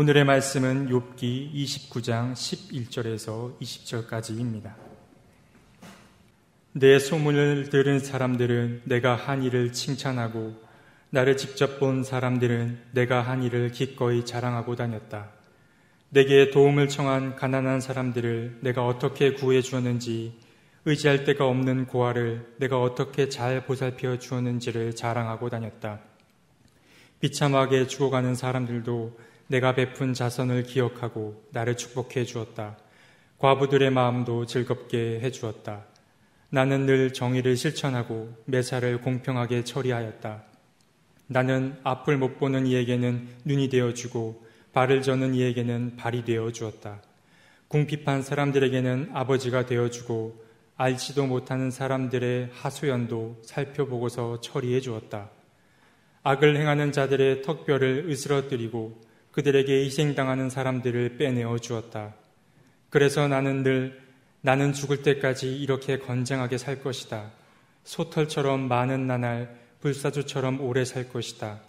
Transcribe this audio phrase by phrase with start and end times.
[0.00, 4.74] 오늘의 말씀은 욥기 29장 11절에서 20절까지입니다.
[6.70, 10.54] 내 소문을 들은 사람들은 내가 한 일을 칭찬하고
[11.10, 15.30] 나를 직접 본 사람들은 내가 한 일을 기꺼이 자랑하고 다녔다.
[16.10, 20.38] 내게 도움을 청한 가난한 사람들을 내가 어떻게 구해 주었는지
[20.84, 25.98] 의지할 데가 없는 고아를 내가 어떻게 잘 보살펴 주었는지를 자랑하고 다녔다.
[27.18, 32.76] 비참하게 죽어가는 사람들도 내가 베푼 자선을 기억하고 나를 축복해 주었다.
[33.38, 35.86] 과부들의 마음도 즐겁게 해 주었다.
[36.50, 40.42] 나는 늘 정의를 실천하고 매사를 공평하게 처리하였다.
[41.28, 47.02] 나는 앞을 못 보는 이에게는 눈이 되어 주고 발을 저는 이에게는 발이 되어 주었다.
[47.68, 50.42] 궁핍한 사람들에게는 아버지가 되어 주고
[50.76, 55.30] 알지도 못하는 사람들의 하소연도 살펴보고서 처리해 주었다.
[56.22, 59.07] 악을 행하는 자들의 턱뼈를 으스러뜨리고
[59.38, 62.12] 그들에게 희생당하는 사람들을 빼내어 주었다.
[62.90, 64.02] 그래서 나는 늘
[64.40, 67.30] 나는 죽을 때까지 이렇게 건장하게 살 것이다.
[67.84, 71.60] 소털처럼 많은 나날 불사조처럼 오래 살 것이다.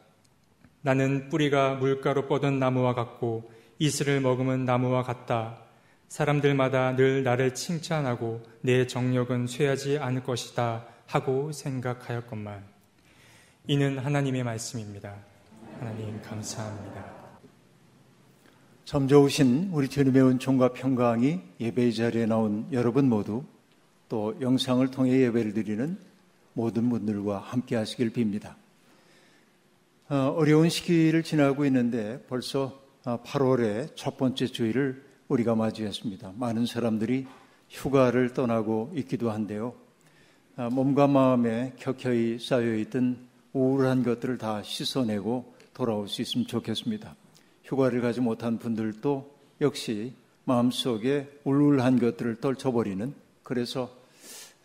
[0.82, 5.60] 나는 뿌리가 물가로 뻗은 나무와 같고 이슬을 머금은 나무와 같다.
[6.08, 12.64] 사람들마다 늘 나를 칭찬하고 내 정력은 쇠하지 않을 것이다 하고 생각하였건만.
[13.68, 15.14] 이는 하나님의 말씀입니다.
[15.80, 17.19] 하나님 감사합니다.
[18.90, 23.44] 참 좋으신 우리 주님의 은총과 평강이 예배의 자리에 나온 여러분 모두
[24.08, 25.96] 또 영상을 통해 예배를 드리는
[26.54, 28.56] 모든 분들과 함께 하시길 빕니다.
[30.10, 36.34] 어, 어려운 시기를 지나고 있는데 벌써 8월의 어, 첫 번째 주일을 우리가 맞이했습니다.
[36.38, 37.28] 많은 사람들이
[37.70, 39.76] 휴가를 떠나고 있기도 한데요.
[40.58, 43.20] 어, 몸과 마음에 켜켜이 쌓여있던
[43.54, 47.19] 우울한 것들을 다 씻어내고 돌아올 수 있으면 좋겠습니다.
[47.70, 49.30] 휴가를 가지 못한 분들도
[49.62, 50.14] 역시
[50.46, 53.96] 마음속에 울울한 것들을 떨쳐버리는 그래서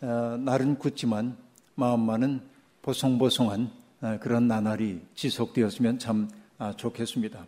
[0.01, 1.37] 어, 날은 굳지만
[1.75, 2.41] 마음만은
[2.81, 3.71] 보송보송한
[4.01, 7.47] 어, 그런 나날이 지속되었으면 참 아, 좋겠습니다.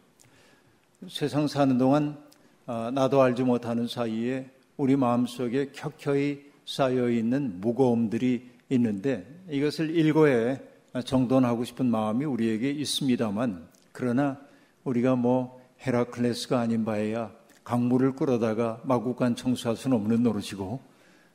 [1.09, 2.19] 세상 사는 동안
[2.67, 10.61] 어, 나도 알지 못하는 사이에 우리 마음속에 켜켜이 쌓여 있는 무거움들이 있는데 이것을 일거에
[11.03, 14.46] 정돈하고 싶은 마음이 우리에게 있습니다만 그러나
[14.87, 17.33] 우리가 뭐 헤라클레스가 아닌 바에야
[17.65, 20.81] 강물을 끌어다가 마구간 청소할 수는 없는 노릇이고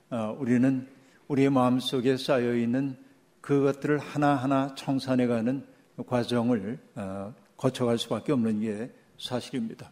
[0.10, 0.88] 어, 우리는
[1.28, 2.98] 우리의 마음속에 쌓여 있는
[3.42, 5.66] 그것들을 하나하나 청산해 가는
[6.08, 9.92] 과정을 어, 거쳐갈 수밖에 없는 게 사실입니다.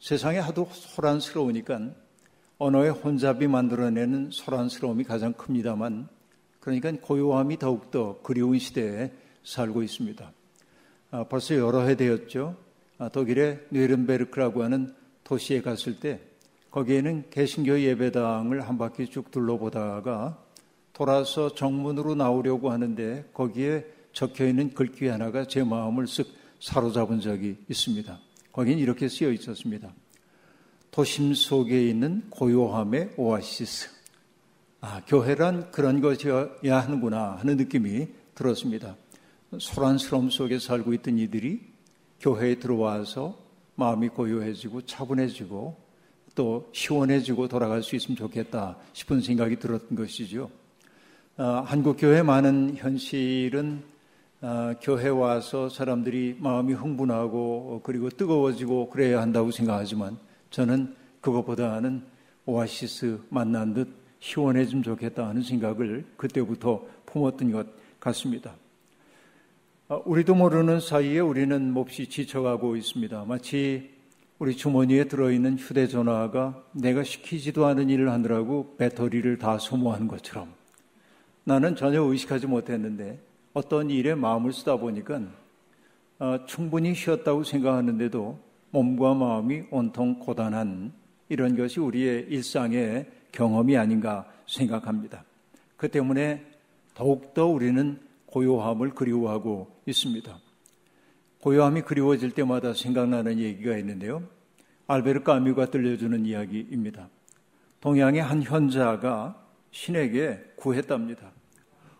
[0.00, 1.92] 세상에 하도 소란스러우니까
[2.58, 6.08] 언어의 혼잡이 만들어내는 소란스러움이 가장 큽니다만
[6.58, 9.12] 그러니까 고요함이 더욱더 그리운 시대에
[9.44, 10.32] 살고 있습니다.
[11.12, 12.69] 아, 벌써 여러 해 되었죠.
[13.00, 14.94] 아, 독일의 뉘른베르크라고 하는
[15.24, 16.20] 도시에 갔을 때
[16.70, 20.38] 거기에는 개신교 예배당을 한 바퀴 쭉 둘러보다가
[20.92, 26.26] 돌아서 정문으로 나오려고 하는데 거기에 적혀 있는 글귀 하나가 제 마음을 쓱
[26.60, 28.20] 사로잡은 적이 있습니다.
[28.52, 29.94] 거긴 이렇게 쓰여 있었습니다.
[30.90, 33.88] 도심 속에 있는 고요함의 오아시스.
[34.82, 38.94] 아, 교회란 그런 것이어야 하는구나 하는 느낌이 들었습니다.
[39.58, 41.69] 소란스러움 속에 살고 있던 이들이
[42.20, 43.38] 교회에 들어와서
[43.74, 45.76] 마음이 고요해지고 차분해지고
[46.34, 50.50] 또 시원해지고 돌아갈 수 있으면 좋겠다 싶은 생각이 들었던 것이죠.
[51.36, 53.82] 어, 한국 교회 많은 현실은
[54.42, 60.18] 어, 교회 와서 사람들이 마음이 흥분하고 그리고 뜨거워지고 그래야 한다고 생각하지만
[60.50, 62.02] 저는 그것보다는
[62.46, 63.88] 오아시스 만난 듯
[64.20, 67.66] 시원해지면 좋겠다 하는 생각을 그때부터 품었던 것
[67.98, 68.54] 같습니다.
[69.90, 73.24] 어, 우리도 모르는 사이에 우리는 몹시 지쳐가고 있습니다.
[73.24, 73.90] 마치
[74.38, 80.52] 우리 주머니에 들어있는 휴대전화가 내가 시키지도 않은 일을 하느라고 배터리를 다 소모한 것처럼
[81.42, 83.18] 나는 전혀 의식하지 못했는데
[83.52, 85.22] 어떤 일에 마음을 쓰다 보니까
[86.20, 88.38] 어, 충분히 쉬었다고 생각하는데도
[88.70, 90.92] 몸과 마음이 온통 고단한
[91.28, 95.24] 이런 것이 우리의 일상의 경험이 아닌가 생각합니다.
[95.76, 96.46] 그 때문에
[96.94, 97.98] 더욱더 우리는
[98.30, 100.38] 고요함을 그리워하고 있습니다.
[101.40, 104.22] 고요함이 그리워질 때마다 생각나는 얘기가 있는데요.
[104.86, 107.08] 알베르 까뮤가 들려주는 이야기입니다.
[107.80, 109.40] 동양의 한 현자가
[109.70, 111.32] 신에게 구했답니다.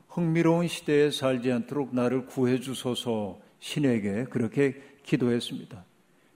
[0.08, 5.84] 흥미로운 시대에 살지 않도록 나를 구해주소서 신에게 그렇게 기도했습니다.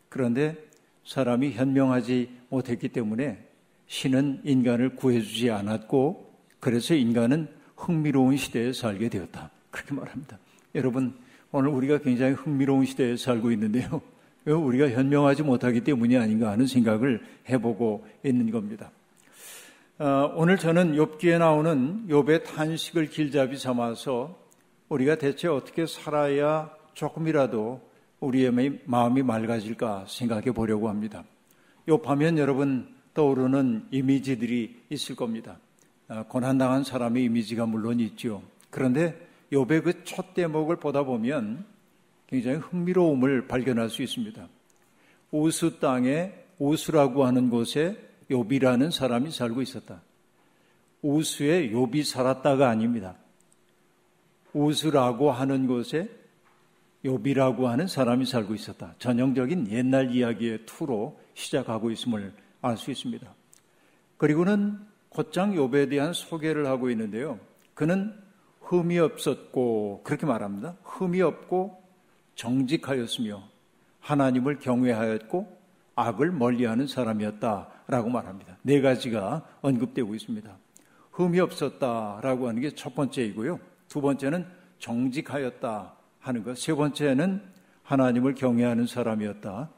[0.08, 0.56] 그런데
[1.04, 3.46] 사람이 현명하지 못했기 때문에
[3.86, 9.50] 신은 인간을 구해주지 않았고 그래서 인간은 흥미로운 시대에 살게 되었다.
[9.74, 10.38] 그렇게 말합니다.
[10.76, 11.14] 여러분,
[11.50, 14.00] 오늘 우리가 굉장히 흥미로운 시대에 살고 있는데요.
[14.46, 18.90] 우리가 현명하지 못하기 때문이 아닌가 하는 생각을 해보고 있는 겁니다.
[19.98, 24.38] 어, 오늘 저는 욥기에 나오는 욥의 탄식을 길잡이 삼아서
[24.88, 27.80] 우리가 대체 어떻게 살아야 조금이라도
[28.20, 31.24] 우리의 마음이 맑아질까 생각해 보려고 합니다.
[31.88, 35.58] 욥하면 여러분 떠오르는 이미지들이 있을 겁니다.
[36.08, 38.42] 어, 고난당한 사람의 이미지가 물론 있죠.
[38.70, 41.64] 그런데 욥의 그 첫 대목을 보다 보면
[42.26, 44.48] 굉장히 흥미로움을 발견할 수 있습니다.
[45.30, 47.96] 우스 땅에 우스라고 하는 곳에
[48.30, 50.02] 욥이라는 사람이 살고 있었다.
[51.02, 53.16] 우스에 욥이 살았다가 아닙니다.
[54.52, 56.08] 우스라고 하는 곳에
[57.04, 58.94] 욥이라고 하는 사람이 살고 있었다.
[58.98, 62.32] 전형적인 옛날 이야기의 투로 시작하고 있음을
[62.62, 63.34] 알 수 있습니다.
[64.16, 64.78] 그리고는
[65.10, 67.38] 곧장 욥에 대한 소개를 하고 있는데요.
[67.74, 68.14] 그는
[68.66, 70.76] 흠이 없었고 그렇게 말합니다.
[70.82, 71.82] 흠이 없고
[72.34, 73.42] 정직하였으며
[74.00, 75.58] 하나님을 경외하였고
[75.96, 78.58] 악을 멀리하는 사람이었다라고 말합니다.
[78.62, 80.56] 네 가지가 언급되고 있습니다.
[81.12, 83.60] 흠이 없었다라고 하는 게 첫 번째이고요.
[83.88, 84.46] 두 번째는
[84.78, 86.58] 정직하였다 하는 것.
[86.58, 87.42] 세 번째는
[87.82, 89.70] 하나님을 경외하는 사람이었다.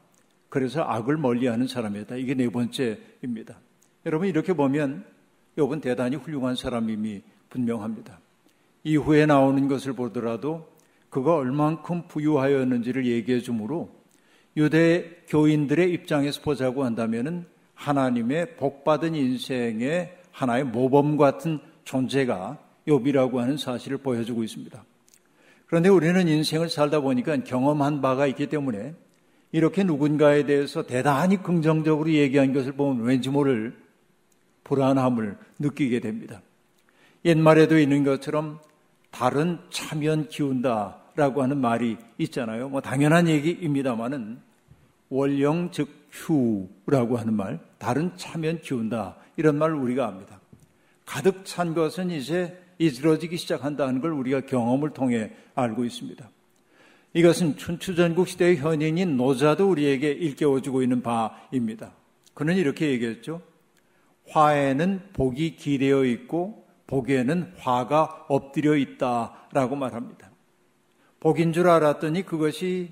[0.49, 2.15] 그래서 악을 멀리하는 사람이었다.
[2.15, 3.59] 이게 네 번째입니다.
[4.05, 5.05] 여러분 이렇게 보면
[5.57, 8.19] 욥은 대단히 훌륭한 사람임이 분명합니다.
[8.83, 10.67] 이후에 나오는 것을 보더라도
[11.09, 13.89] 그가 얼만큼 부유하였는지를 얘기해 주므로
[14.55, 17.45] 유대 교인들의 입장에서 보자고 한다면은
[17.75, 22.57] 하나님의 복받은 인생의 하나의 모범 같은 존재가
[22.87, 24.83] 욥이라고 하는 사실을 보여주고 있습니다.
[25.67, 28.95] 그런데 우리는 인생을 살다 보니까 경험한 바가 있기 때문에
[29.51, 33.75] 이렇게 누군가에 대해서 대단히 긍정적으로 얘기한 것을 보면 왠지 모를
[34.63, 36.41] 불안함을 느끼게 됩니다.
[37.25, 38.59] 옛말에도 있는 것처럼
[39.11, 42.69] 다른 차면 기운다라고 하는 말이 있잖아요.
[42.69, 44.39] 뭐 당연한 얘기입니다만은
[45.09, 50.39] 월령 즉 휴라고 하는 말, 다른 차면 기운다 이런 말을 우리가 압니다.
[51.05, 56.29] 가득 찬 것은 이제 이스러지기 시작한다는 걸 우리가 경험을 통해 알고 있습니다.
[57.13, 61.93] 이것은 춘추전국 시대의 현인인 노자도 우리에게 일깨워주고 있는 바입니다.
[62.33, 63.41] 그는 이렇게 얘기했죠.
[64.29, 70.31] 화에는 복이 기대어 있고 복에는 화가 엎드려 있다라고 말합니다.
[71.19, 72.91] 복인 줄 알았더니 그것이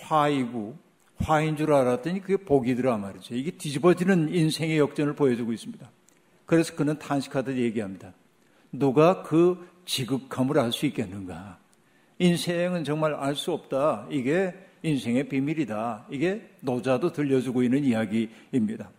[0.00, 0.76] 화이고
[1.16, 3.34] 화인 줄 알았더니 그게 복이더라 말이죠.
[3.34, 5.90] 이게 뒤집어지는 인생의 역전을 보여주고 있습니다.
[6.46, 8.12] 그래서 그는 탄식하듯 얘기합니다.
[8.72, 11.58] 누가 그 지극함을 알 수 있겠는가?
[12.18, 14.06] 인생은 정말 알 수 없다.
[14.10, 16.06] 이게 인생의 비밀이다.
[16.10, 18.90] 이게 노자도 들려주고 있는 이야기입니다.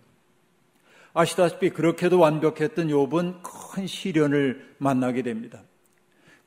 [1.13, 5.61] 아시다시피 그렇게도 완벽했던 욥은 큰 시련을 만나게 됩니다.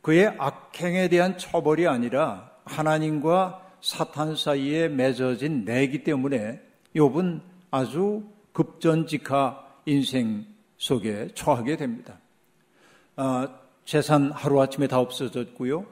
[0.02, 6.60] 그의 악행에 대한 처벌이 아니라 하나님과 사탄 사이에 맺어진 내기 때문에
[6.94, 7.40] 욥은
[7.70, 10.46] 아주 급전직하 인생
[10.78, 12.18] 속에 처하게 됩니다.
[13.16, 13.48] 아,
[13.84, 15.86] 재산 하루아침에 다 없어졌고요.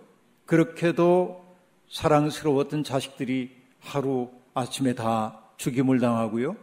[0.46, 1.44] 그렇게도
[1.88, 3.50] 사랑스러웠던 자식들이
[3.80, 6.56] 하루 아침에 다 죽임을 당하고요.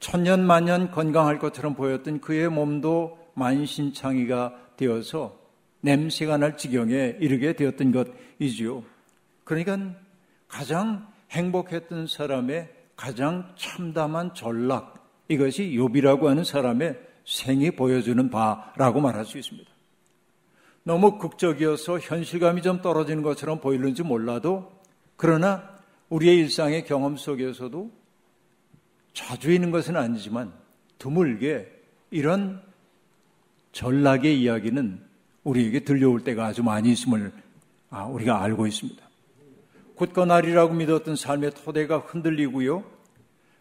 [0.00, 5.38] 천년 만년 건강할 것처럼 보였던 그의 몸도 만신창이가 되어서
[5.82, 8.82] 냄새가 날 지경에 이르게 되었던 것이지요.
[9.44, 9.78] 그러니까
[10.48, 19.38] 가장 행복했던 사람의 가장 참담한 전락 이것이 욥이라고 하는 사람의 생이 보여주는 바라고 말할 수
[19.38, 19.70] 있습니다.
[20.82, 24.72] 너무 극적이어서 현실감이 좀 떨어지는 것처럼 보이는지 몰라도
[25.16, 25.78] 그러나
[26.08, 27.99] 우리의 일상의 경험 속에서도
[29.12, 30.52] 자주 있는 것은 아니지만
[30.98, 31.70] 드물게
[32.10, 32.62] 이런
[33.72, 35.00] 전락의 이야기는
[35.44, 37.32] 우리에게 들려올 때가 아주 많이 있음을
[37.90, 39.02] 아, 우리가 알고 있습니다.
[39.96, 42.84] 굳건하리라고 믿었던 삶의 토대가 흔들리고요.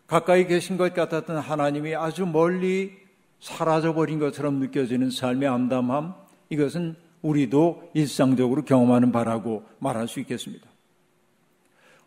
[0.08, 2.98] 가까이 계신 것 같았던 하나님이 아주 멀리
[3.39, 6.13] 사라져버린 것처럼 느껴지는 삶의 암담함,
[6.50, 10.68] 이것은 우리도 일상적으로 경험하는 바라고 말할 수 있겠습니다.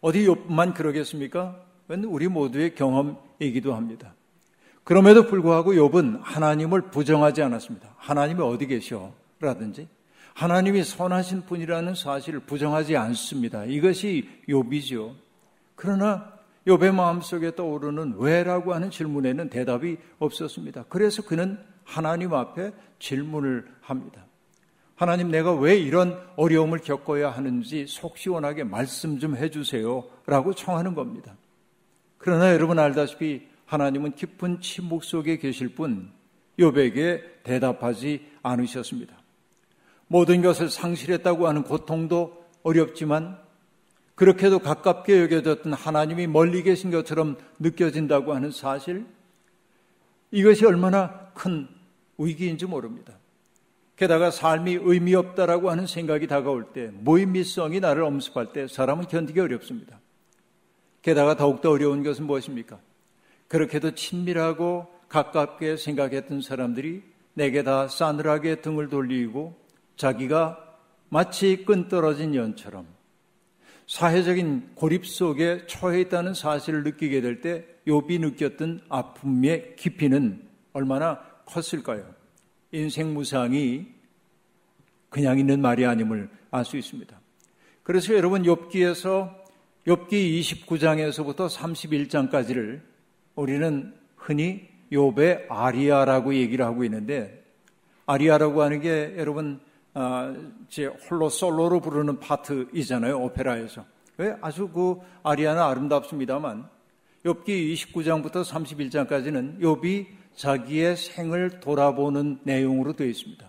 [0.01, 1.61] 어디 욥만 그러겠습니까?
[1.89, 4.15] 우리 모두의 경험 이기도 합니다.
[4.85, 7.95] 그럼에도 불구하고 욥은 하나님을 부정하지 않았습니다.
[7.99, 9.13] 하나님이 어디 계셔?
[9.41, 9.89] 라든지
[10.35, 13.65] 하나님이 선하신 분이라는 사실을 부정하지 않습니다.
[13.65, 15.15] 이것이 욥이죠.
[15.75, 16.33] 그러나
[16.67, 20.85] 욥의 마음속에 떠오르는 왜라고 하는 질문에는 대답이 없었습니다.
[20.89, 24.25] 그래서 그는 하나님 앞에 질문을 합니다.
[24.95, 30.05] 하나님 내가 왜 이런 어려움을 겪어야 하는지 속 시원하게 말씀 좀 해주세요.
[30.27, 31.35] 라고 청하는 겁니다.
[32.23, 36.11] 그러나 여러분 알다시피 하나님은 깊은 침묵 속에 계실 뿐
[36.59, 39.17] 욥에게 대답하지 않으셨습니다.
[40.07, 43.39] 모든 것을 상실했다고 하는 고통도 어렵지만
[44.15, 49.05] 그렇게도 가깝게 여겨졌던 하나님이 멀리 계신 것처럼 느껴진다고 하는 사실,
[50.31, 51.67] 이것이 얼마나 큰
[52.19, 53.15] 위기인지 모릅니다.
[53.97, 60.02] 게다가 삶이 의미 없다라고 하는 생각이 다가올 때, 무의미성이 나를 엄습할 때 사람은 견디기 어렵습니다.
[61.03, 62.79] 게다가 더욱더 어려운 것은 무엇입니까?
[63.49, 67.03] 그렇게도 친밀하고 가깝게 생각했던 사람들이
[67.35, 69.55] 내게 다 싸늘하게 등을 돌리고
[69.97, 70.79] 자기가
[71.09, 72.87] 마치 끈 떨어진 연처럼
[73.87, 82.15] 사회적인 고립 속에 처해 있다는 사실을 느끼게 될때 욥이 느꼈던 아픔의 깊이는 얼마나 컸을까요?
[82.71, 83.87] 인생 무상이
[85.11, 87.19] 그냥 있는 말이 아님을 알 수 있습니다.
[87.83, 89.42] 그래서 여러분 욥기에서
[89.87, 92.81] 욥기 29장에서부터 31장까지를
[93.35, 97.43] 우리는 흔히 욥의 아리아라고 얘기를 하고 있는데
[98.07, 99.61] 아리아라고 하는 게 여러분
[99.95, 100.35] 아,
[100.69, 103.85] 제 홀로 솔로로 부르는 파트이잖아요 오페라에서
[104.41, 106.69] 아주 그 아리아는 아름답습니다만
[107.25, 113.49] 욥기 29장부터 31장까지는 욥이 자기의 생을 돌아보는 내용으로 되어 있습니다.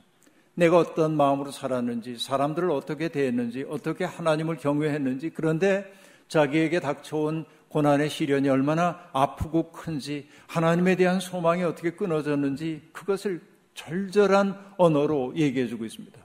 [0.55, 5.91] 내가 어떤 마음으로 살았는지, 사람들을 어떻게 대했는지, 어떻게 하나님을 경외했는지, 그런데
[6.27, 13.41] 자기에게 닥쳐온 고난의 시련이 얼마나 아프고 큰지, 하나님에 대한 소망이 어떻게 끊어졌는지, 그것을
[13.73, 16.19] 절절한 언어로 얘기해 주고 있습니다.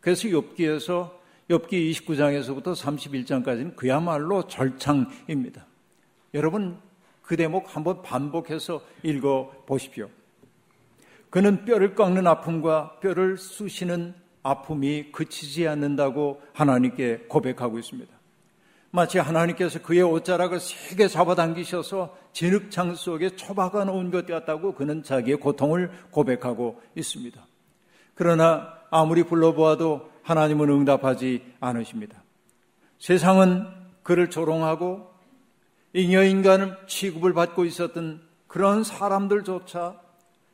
[0.00, 1.10] 그래서 욥기에서
[1.50, 5.66] 욥기 29장에서부터 31장까지는 그야말로 절창입니다.
[6.34, 6.78] 여러분
[7.22, 10.08] 그 대목 한번 반복해서 읽어 보십시오.
[11.28, 18.19] 그는 뼈를 깎는 아픔과 뼈를 쑤시는 아픔이 그치지 않는다고 하나님께 고백하고 있습니다.
[18.92, 25.90] 마치 하나님께서 그의 옷자락을 세게 잡아당기셔서 진흙창 속에 처박아 놓은 것 같다고 그는 자기의 고통을
[26.10, 27.40] 고백하고 있습니다.
[28.14, 32.22] 그러나 아무리 불러보아도 하나님은 응답하지 않으십니다.
[32.98, 33.66] 세상은
[34.02, 35.08] 그를 조롱하고
[35.92, 40.00] 잉여인간 취급을 받고 있었던 그런 사람들조차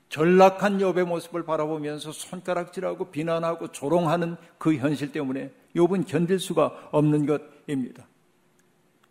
[0.09, 8.07] 전락한 욥의 모습을 바라보면서 손가락질하고 비난하고 조롱하는 그 현실 때문에 욥은 견딜 수가 없는 것입니다.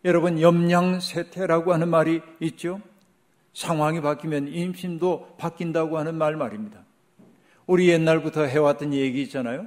[0.06, 2.80] 여러분 염량세태라고 하는 말이 있죠.
[3.54, 6.80] 상황이 바뀌면 임신도 바뀐다고 하는 말 말입니다.
[7.66, 9.66] 우리 옛날부터 해왔던 얘기 있잖아요.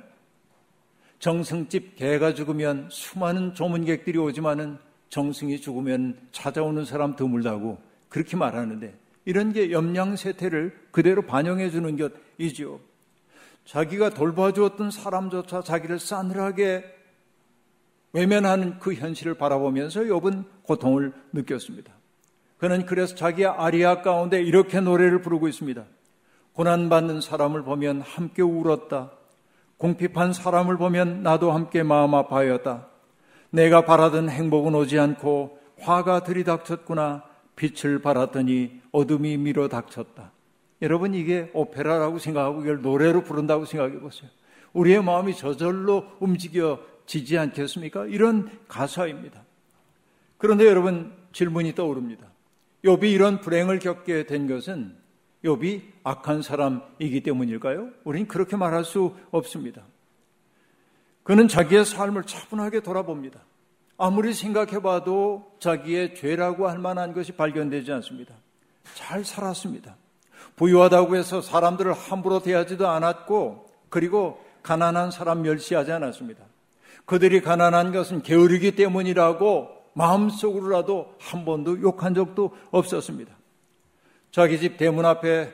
[1.19, 4.79] 정승집 개가 죽으면 수많은 조문객들이 오지만은
[5.09, 7.79] 정승이 죽으면 찾아오는 사람 드물다고
[8.09, 11.97] 그렇게 말하는데 이런 게 염량세태를 그대로 반영해 주는
[12.39, 12.79] 것이지요.
[13.65, 16.98] 자기가 돌봐주었던 사람조차 자기를 싸늘하게
[18.13, 21.93] 외면하는 그 현실을 바라보면서 욥은 고통을 느꼈습니다.
[22.59, 25.85] 그는 그래서 자기 아리아 가운데 이렇게 노래를 부르고 있습니다.
[26.55, 29.13] 고난받는 사람을 보면 함께 울었다.
[29.77, 32.89] 공핍한 사람을 보면 나도 함께 마음 아파하였다.
[33.51, 37.23] 내가 바라던 행복은 오지 않고 화가 들이닥쳤구나.
[37.55, 40.33] 빛을 바랐더니 어둠이 밀어 닥쳤다.
[40.83, 44.31] 여러분 이게 오페라라고 생각하고 이걸 노래로 부른다고 생각해 보세요.
[44.73, 48.07] 우리의 마음이 저절로 움직여 지지 않겠습니까?
[48.07, 49.43] 이런 가사입니다.
[50.37, 52.27] 그런데 여러분 질문이 떠오릅니다.
[52.85, 54.95] 욥이 이런 불행을 겪게 된 것은
[55.43, 57.89] 욥이 악한 사람이기 때문일까요?
[58.05, 59.83] 우리는 그렇게 말할 수 없습니다.
[61.25, 63.41] 그는 자기의 삶을 차분하게 돌아봅니다.
[63.97, 68.35] 아무리 생각해봐도 자기의 죄라고 할 만한 것이 발견되지 않습니다.
[68.95, 69.97] 잘 살았습니다.
[70.57, 76.48] 부유하다고 해서 사람들을 함부로 대하지도 않았고, 그리고 가난한 사람 멸시하지 않았습니다.
[77.09, 83.35] 그들이 가난한 것은 게으르기 때문이라고 마음속으로라도 한 번도 욕한 적도 없었습니다.
[84.31, 85.51] 자기 집 대문 앞에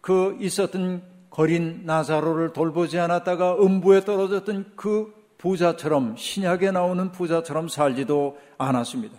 [0.00, 9.16] 그 있었던 거린 나사로를 돌보지 않았다가 음부에 떨어졌던 그 부자처럼 신약에 나오는 부자처럼 살지도 않았습니다.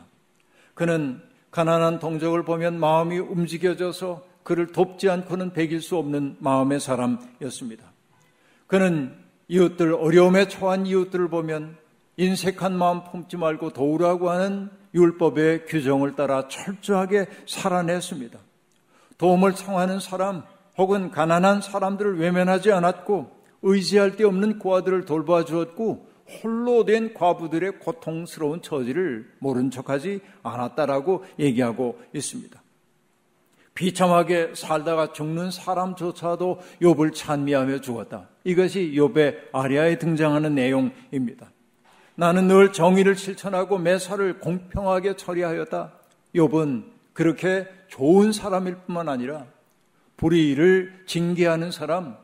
[0.73, 1.21] 그는
[1.51, 7.85] 가난한 동족을 보면 마음이 움직여져서 그를 돕지 않고는 배길 수 없는 마음의 사람이었습니다.
[8.67, 11.77] 그는 이웃들 어려움에 처한 이웃들을 보면
[12.17, 18.39] 인색한 마음 품지 말고 도우라고 하는 율법의 규정을 따라 철저하게 살아냈습니다.
[19.17, 20.43] 도움을 청하는 사람
[20.77, 26.07] 혹은 가난한 사람들을 외면하지 않았고 의지할 데 없는 고아들을 돌봐 주었고
[26.43, 32.64] 홀로 된 과부들의 고통스러운 처지를 모른 척하지 않았다라고 얘기하고 있습니다.
[33.75, 38.29] 비참하게 살다가 죽는 사람조차도 욥을 찬미하며 죽었다.
[38.45, 41.51] 이것이 욥의 아리아에 등장하는 내용입니다.
[42.15, 45.91] 나는 늘 정의를 실천하고 매사를 공평하게 처리하였다.
[46.35, 49.45] 욥은 그렇게 좋은 사람일 뿐만 아니라
[50.17, 52.15] 불의를 징계하는 사람,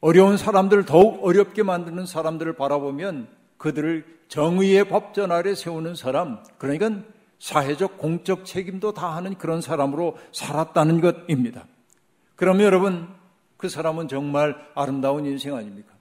[0.00, 7.02] 어려운 사람들을 더욱 어렵게 만드는 사람들을 바라보면 그들을 정의의 법전 아래 세우는 사람, 그러니까
[7.42, 11.66] 사회적 공적 책임도 다하는 그런 사람으로 살았다는 것입니다.
[12.36, 13.08] 그러면 여러분,
[13.56, 15.92] 그 사람은 정말 아름다운 인생 아닙니까?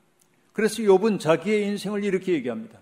[0.54, 2.78] 그래서 욥은 자기의 인생을 이렇게 얘기합니다.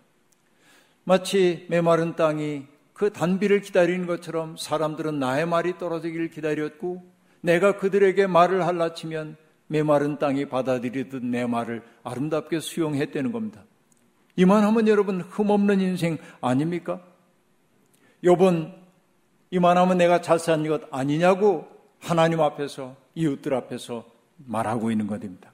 [1.05, 7.01] 마치 메마른 땅이 그 단비를 기다리는 것처럼 사람들은 나의 말이 떨어지기를 기다렸고
[7.39, 9.37] 내가 그들에게 말을 할라치면
[9.67, 13.63] 메마른 땅이 받아들이듯 내 말을 아름답게 수용했다는 겁니다.
[14.35, 17.01] 이만하면 여러분 흠없는 인생 아닙니까?
[18.23, 18.73] 요번
[19.51, 21.67] 이만하면 내가 잘 산 것 아니냐고
[21.99, 24.05] 하나님 앞에서 이웃들 앞에서
[24.37, 25.51] 말하고 있는 것입니다.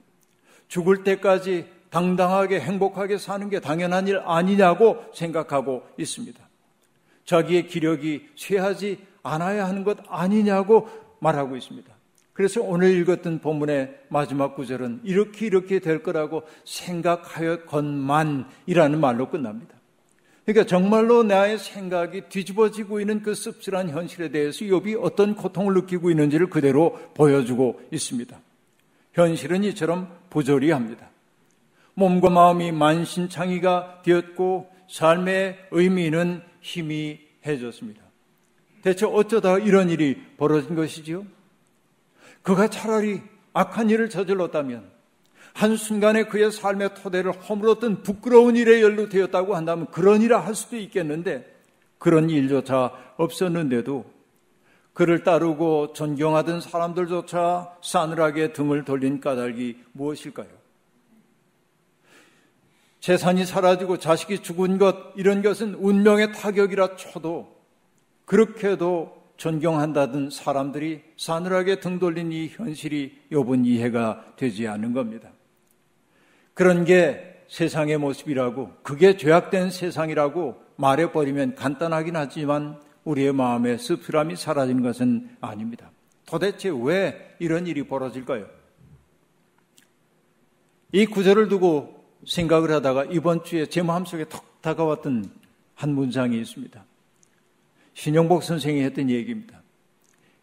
[0.68, 6.44] 죽을 때까지 당당하게 행복하게 사는 게 당연한 일 아니냐고 생각하고 있습니다.
[7.24, 10.88] 자기의 기력이 쇠하지 않아야 하는 것 아니냐고
[11.20, 11.94] 말하고 있습니다.
[12.32, 19.74] 그래서 오늘 읽었던 본문의 마지막 구절은 이렇게 이렇게 될 거라고 생각하였건만이라는 말로 끝납니다.
[20.46, 26.48] 그러니까 정말로 나의 생각이 뒤집어지고 있는 그 씁쓸한 현실에 대해서 욥이 어떤 고통을 느끼고 있는지를
[26.48, 28.40] 그대로 보여주고 있습니다.
[29.12, 31.10] 현실은 이처럼 부조리합니다.
[31.94, 38.02] 몸과 마음이 만신창이가 되었고 삶의 의미는 희미해졌습니다.
[38.82, 41.26] 대체 어쩌다 이런 일이 벌어진 것이지요?
[42.42, 43.20] 그가 차라리
[43.52, 44.95] 악한 일을 저질렀다면
[45.56, 51.50] 한순간에 그의 삶의 토대를 허물었던 부끄러운 일에 연루되었다고 한다면 그런 일을 할 수도 있겠는데
[51.96, 54.04] 그런 일조차 없었는데도
[54.92, 60.48] 그를 따르고 존경하던 사람들조차 싸늘하게 등을 돌린 까닭이 무엇일까요?
[63.00, 67.56] 재산이 사라지고 자식이 죽은 것, 이런 것은 운명의 타격이라 쳐도
[68.26, 75.30] 그렇게도 존경한다던 사람들이 싸늘하게 등 돌린 이 현실이 요번 이해가 되지 않은 겁니다.
[76.56, 85.36] 그런 게 세상의 모습이라고, 그게 죄악된 세상이라고 말해버리면 간단하긴 하지만 우리의 마음의 씁쓸함이 사라지는 것은
[85.42, 85.90] 아닙니다.
[86.24, 88.46] 도대체 왜 이런 일이 벌어질까요?
[90.92, 95.30] 이 구절을 두고 생각을 하다가 이번 주에 제 마음속에 턱 다가왔던
[95.74, 96.82] 한 문장이 있습니다.
[97.92, 99.60] 신영복 선생이 했던 얘기입니다.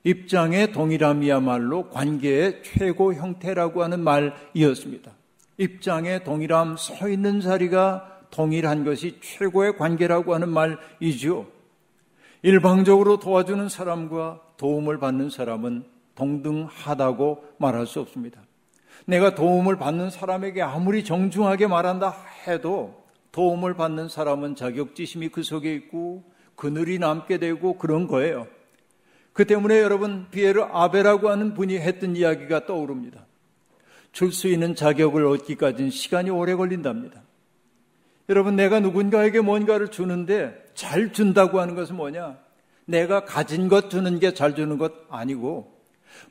[0.03, 5.11] 입장의 동일함이야말로 관계의 최고 형태라고 하는 말이었습니다.
[5.57, 11.47] 입장의 동일함, 서 있는 자리가 동일한 것이 최고의 관계라고 하는 말이죠.
[12.41, 15.85] 일방적으로 도와주는 사람과 도움을 받는 사람은
[16.15, 18.41] 동등하다고 말할 수 없습니다.
[19.05, 22.15] 내가 도움을 받는 사람에게 아무리 정중하게 말한다
[22.47, 26.23] 해도 도움을 받는 사람은 자격지심이 그 속에 있고
[26.55, 28.47] 그늘이 남게 되고 그런 거예요.
[29.33, 33.25] 그 때문에 여러분 비에르 아베라고 하는 분이 했던 이야기가 떠오릅니다.
[34.13, 37.21] 줄 수 있는 자격을 얻기까지는 시간이 오래 걸린답니다.
[38.29, 42.37] 여러분 내가 누군가에게 뭔가를 주는데 잘 준다고 하는 것은 뭐냐?
[42.85, 45.73] 내가 가진 것 주는 게 잘 주는 것 아니고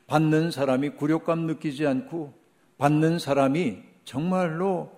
[0.07, 2.33] 받는 사람이 굴욕감 느끼지 않고
[2.77, 4.91] 받는 사람이 정말로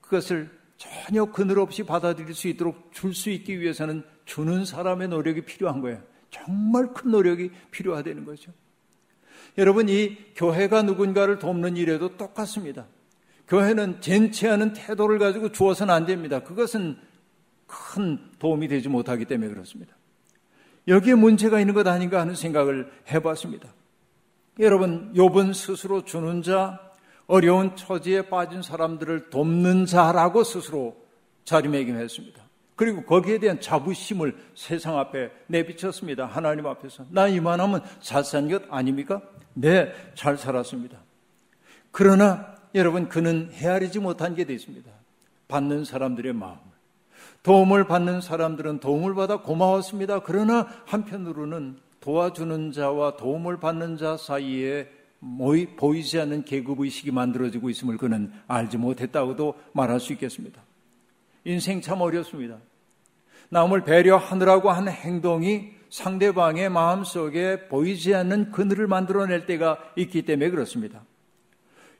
[0.00, 5.80] 그것을 전혀 그늘 없이 받아들일 수 있도록 줄 수 있기 위해서는 주는 사람의 노력이 필요한
[5.80, 6.00] 거예요.
[6.30, 8.52] 정말 큰 노력이 필요하다는 거죠.
[9.60, 12.86] 여러분, 이 교회가 누군가를 돕는 일에도 똑같습니다.
[13.46, 16.40] 교회는 젠체하는 태도를 가지고 주어서는 안 됩니다.
[16.40, 16.96] 그것은
[17.66, 19.94] 큰 도움이 되지 못하기 때문에 그렇습니다.
[20.88, 23.68] 여기에 문제가 있는 것 아닌가 하는 생각을 해봤습니다.
[24.60, 26.80] 여러분, 욥은 스스로 주는 자,
[27.26, 30.96] 어려운 처지에 빠진 사람들을 돕는 자라고 스스로
[31.44, 32.49] 자리매김했습니다.
[32.80, 36.24] 그리고 거기에 대한 자부심을 세상 앞에 내비쳤습니다.
[36.24, 37.04] 하나님 앞에서.
[37.10, 39.20] 나 이만하면 잘 산 것 아닙니까?
[39.52, 40.96] 네, 잘 살았습니다.
[41.90, 44.90] 그러나 여러분, 그는 헤아리지 못한 게 있습니다.
[45.48, 46.58] 받는 사람들의 마음을.
[47.42, 50.20] 도움을 받는 사람들은 도움을 받아 고마웠습니다.
[50.20, 54.88] 그러나 한편으로는 도와주는 자와 도움을 받는 자 사이에
[55.76, 60.62] 보이지 않는 계급의식이 만들어지고 있음을 그는 알지 못했다고도 말할 수 있겠습니다.
[61.44, 62.56] 인생 참 어렵습니다.
[63.50, 71.04] 남을 배려하느라고 하는 행동이 상대방의 마음속에 보이지 않는 그늘을 만들어낼 때가 있기 때문에 그렇습니다.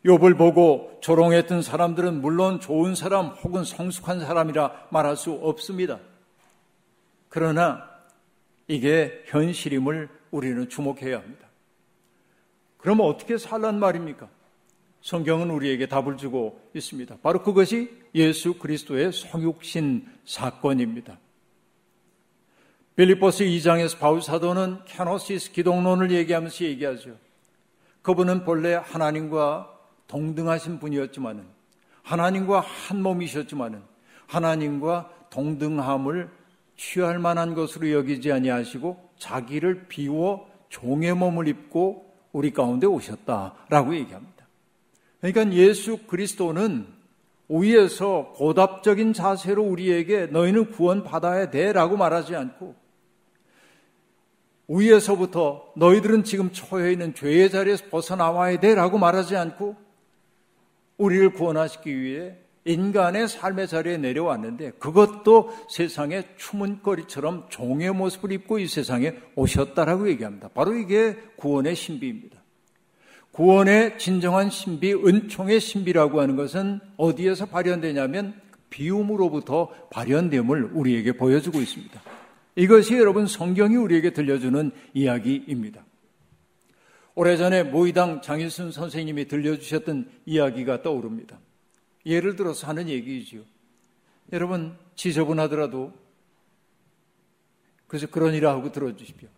[0.04, 5.98] 욥을 보고 조롱했던 사람들은 물론 좋은 사람 혹은 성숙한 사람이라 말할 수 없습니다.
[7.28, 7.84] 그러나
[8.66, 11.48] 이게 현실임을 우리는 주목해야 합니다.
[12.78, 14.28] 그러면 어떻게 살란 말입니까?
[15.02, 17.18] 성경은 우리에게 답을 주고 있습니다.
[17.22, 21.18] 바로 그것이 예수 그리스도의 성육신 사건입니다.
[23.00, 27.16] 빌립보서 2장에서 바울 사도는 kenosis 기독론을 얘기하면서 얘기하죠.
[28.02, 29.72] 그분은 본래 하나님과
[30.06, 31.44] 동등하신 분이었지만은
[32.02, 33.80] 하나님과 한 몸이셨지만은
[34.26, 36.28] 하나님과 동등함을
[36.76, 44.46] 취할 만한 것으로 여기지 아니하시고 자기를 비워 종의 몸을 입고 우리 가운데 오셨다라고 얘기합니다.
[45.22, 46.86] 그러니까 예수 그리스도는
[47.48, 52.79] 위에서 고답적인 자세로 우리에게 너희는 구원받아야 돼라고 말하지 않고
[54.70, 59.76] 위에서부터 너희들은 지금 처해 있는 죄의 자리에서 벗어나와야 돼 라고 말하지 않고
[60.96, 69.14] 우리를 구원하시기 위해 인간의 삶의 자리에 내려왔는데 그것도 세상의 추문거리처럼 종의 모습을 입고 이 세상에
[69.34, 70.48] 오셨다라고 얘기합니다.
[70.54, 72.38] 바로 이게 구원의 신비입니다.
[73.32, 82.00] 구원의 진정한 신비, 은총의 신비라고 하는 것은 어디에서 발현되냐면 비움으로부터 발현됨을 우리에게 보여주고 있습니다.
[82.56, 85.84] 이것이 여러분 성경이 우리에게 들려주는 이야기입니다.
[87.14, 91.38] 오래전에 모의당 장일순 선생님이 들려주셨던 이야기가 떠오릅니다.
[92.06, 93.42] 예를 들어서 하는 얘기이지요.
[94.32, 95.92] 여러분, 지저분하더라도
[97.86, 99.28] 그래서 그런 일을 하고 들어주십시오.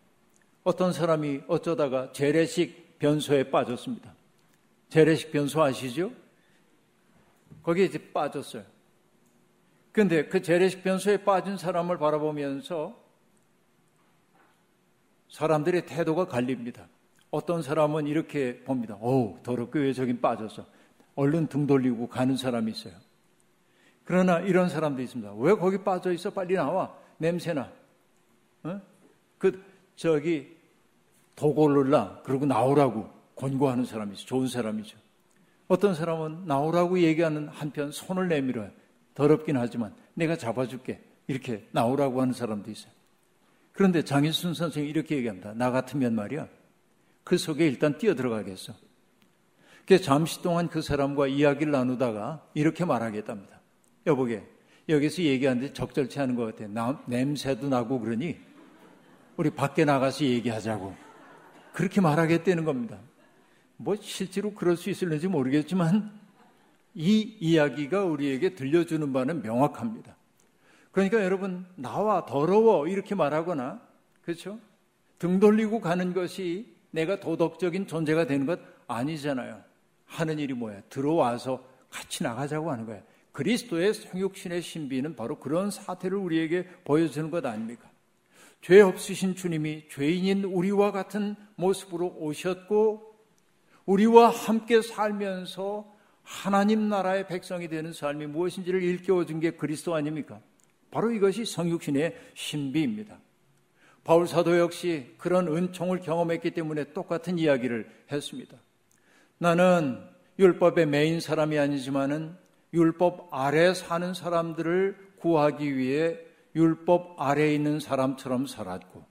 [0.62, 4.14] 어떤 사람이 어쩌다가 재래식 변소에 빠졌습니다.
[4.90, 6.12] 재래식 변소 아시죠?
[7.62, 8.64] 거기에 이제 빠졌어요.
[9.90, 13.01] 근데 그 재래식 변소에 빠진 사람을 바라보면서
[15.32, 16.86] 사람들의 태도가 갈립니다.
[17.30, 18.96] 어떤 사람은 이렇게 봅니다.
[19.00, 20.66] 어우, 더럽게 왜 저긴 빠졌어.
[21.14, 22.92] 얼른 등 돌리고 가는 사람이 있어요.
[24.04, 25.32] 그러나 이런 사람도 있습니다.
[25.38, 26.30] 왜 거기 빠져 있어?
[26.30, 26.94] 빨리 나와.
[27.16, 27.72] 냄새나.
[28.64, 28.80] 어?
[29.38, 29.62] 그,
[29.96, 30.54] 저기,
[31.34, 32.22] 도골를라.
[32.24, 34.26] 그러고 나오라고 권고하는 사람이 있어.
[34.26, 34.98] 좋은 사람이죠.
[35.68, 38.70] 어떤 사람은 나오라고 얘기하는 한편 손을 내밀어요.
[39.14, 41.00] 더럽긴 하지만 내가 잡아줄게.
[41.26, 42.92] 이렇게 나오라고 하는 사람도 있어요.
[43.72, 45.54] 그런데 장일순 선생이 이렇게 얘기합니다.
[45.54, 46.48] 나 같으면 말이야.
[47.24, 48.74] 그 속에 일단 뛰어 들어가겠어.
[49.86, 53.60] 그래서 잠시 동안 그 사람과 이야기를 나누다가 이렇게 말하겠답니다.
[54.06, 54.46] 여보게,
[54.88, 56.68] 여기서 얘기하는데 적절치 않은 것 같아.
[56.68, 58.36] 나, 냄새도 나고 그러니
[59.36, 60.94] 우리 밖에 나가서 얘기하자고.
[61.72, 62.98] 그렇게 말하겠다는 겁니다.
[63.76, 66.12] 뭐 실제로 그럴 수 있을는지 모르겠지만
[66.94, 70.16] 이 이야기가 우리에게 들려주는 바는 명확합니다.
[70.92, 73.80] 그러니까 여러분 나와 더러워 이렇게 말하거나
[74.22, 74.58] 그렇죠?
[75.18, 79.62] 등 돌리고 가는 것이 내가 도덕적인 존재가 되는 것 아니잖아요.
[80.06, 80.82] 하는 일이 뭐야?
[80.90, 83.02] 들어와서 같이 나가자고 하는 거예요.
[83.32, 87.90] 그리스도의 성육신의 신비는 바로 그런 사태를 우리에게 보여주는 것 아닙니까?
[88.60, 93.14] 죄 없으신 주님이 죄인인 우리와 같은 모습으로 오셨고
[93.86, 95.90] 우리와 함께 살면서
[96.22, 100.40] 하나님 나라의 백성이 되는 삶이 무엇인지를 일깨워 준 게 그리스도 아닙니까?
[100.92, 103.18] 바로 이것이 성육신의 신비입니다.
[104.04, 108.56] 바울 사도 역시 그런 은총을 경험했기 때문에 똑같은 이야기를 했습니다.
[109.38, 110.04] 나는
[110.38, 112.36] 율법의 메인 사람이 아니지만은
[112.74, 116.18] 율법 아래 사는 사람들을 구하기 위해
[116.54, 119.04] 율법 아래에 있는 사람처럼 살았고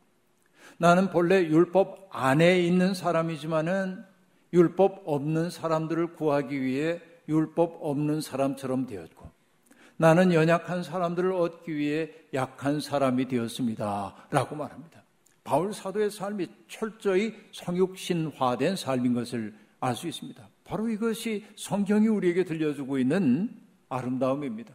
[0.78, 4.04] 나는 본래 율법 안에 있는 사람이지만은
[4.54, 9.21] 율법 없는 사람들을 구하기 위해 율법 없는 사람처럼 되었고
[10.02, 14.16] 나는 연약한 사람들을 얻기 위해 약한 사람이 되었습니다.
[14.32, 15.04] 라고 말합니다.
[15.44, 20.44] 바울 사도의 삶이 철저히 성육신화된 삶인 것을 알 수 있습니다.
[20.64, 23.56] 바로 이것이 성경이 우리에게 들려주고 있는
[23.90, 24.74] 아름다움입니다.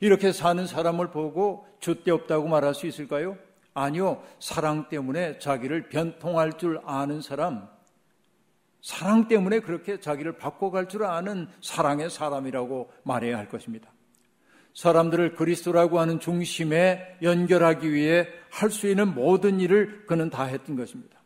[0.00, 3.38] 이렇게 사는 사람을 보고 줏대 없다고 말할 수 있을까요?
[3.72, 4.22] 아니요.
[4.38, 7.66] 사랑 때문에 자기를 변통할 줄 아는 사람,
[8.82, 13.90] 사랑 때문에 그렇게 자기를 바꿔갈 줄 아는 사랑의 사람이라고 말해야 할 것입니다.
[14.74, 21.20] 사람들을 그리스도라고 하는 중심에 연결하기 위해 할 수 있는 모든 일을 그는 다 했던 것입니다.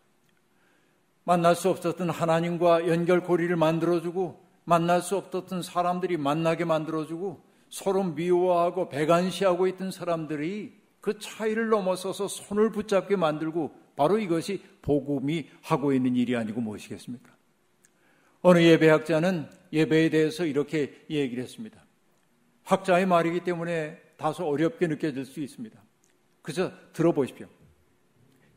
[1.25, 9.67] 만날 수 없었던 하나님과 연결고리를 만들어주고 만날 수 없었던 사람들이 만나게 만들어주고 서로 미워하고 배관시하고
[9.69, 16.61] 있던 사람들이 그 차이를 넘어서서 손을 붙잡게 만들고 바로 이것이 복음이 하고 있는 일이 아니고
[16.61, 17.35] 무엇이겠습니까?
[18.43, 21.86] 어느 예배학자는 예배에 대해서 이렇게 얘기를 했습니다.
[22.67, 25.81] 학자의 말이기 때문에 다소 어렵게 느껴질 수 있습니다.
[26.43, 27.47] 그저 들어보십시오.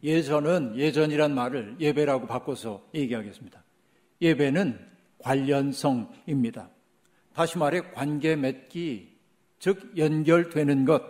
[0.04, 3.63] 예전은 예전이란 말을 예배라고 바꿔서 얘기하겠습니다.
[4.22, 4.80] 예배는
[5.19, 6.69] 관련성입니다.
[7.34, 9.15] 다시 말해 관계 맺기,
[9.60, 11.04] 즉 연결되는 것,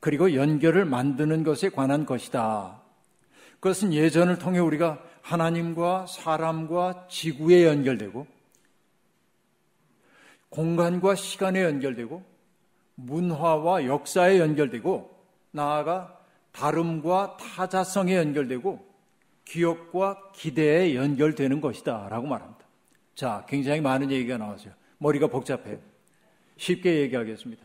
[0.00, 2.82] 그리고 연결을 만드는 것에 관한 것이다.
[3.54, 8.26] 그것은 예전을 통해 우리가 하나님과 사람과 지구에 연결되고
[10.50, 12.33] 공간과 시간에 연결되고
[12.96, 15.10] 문화와 역사에 연결되고
[15.50, 16.18] 나아가
[16.52, 18.94] 다름과 타자성에 연결되고
[19.44, 22.64] 기억과 기대에 연결되는 것이다 라고 말합니다.
[23.14, 24.72] 자, 굉장히 많은 얘기가 나왔어요.
[24.98, 25.78] 머리가 복잡해요.
[26.56, 27.62] 쉽게 얘기하겠습니다.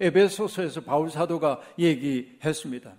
[0.00, 2.92] 에베소서에서 바울 사도가 얘기했습니다.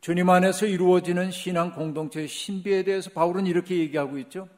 [0.00, 4.48] 주님 안에서 이루어지는 신앙 공동체의 신비에 대해서 바울은 이렇게 얘기하고 있죠.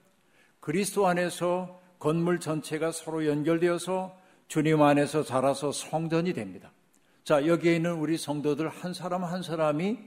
[0.58, 6.70] 그리스도 안에서 건물 전체가 서로 연결되어서 주님 안에서 자라서 성전이 됩니다.
[7.24, 9.98] 자, 여기에 있는 우리 성도들 한 사람 한 사람이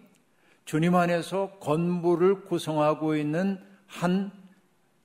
[0.65, 4.31] 주님 안에서 건물을 구성하고 있는 한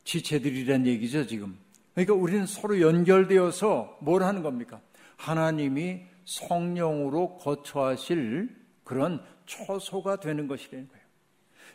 [0.05, 1.59] 지체들이란 얘기죠, 지금.
[1.95, 4.81] 그러니까 우리는 서로 연결되어서 뭘 하는 겁니까?
[5.17, 8.51] 하나님이 성령으로 거처하실
[8.85, 11.05] 그런 초소가 되는 것이라는 거예요.